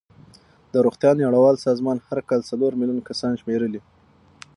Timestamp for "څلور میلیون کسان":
2.49-3.33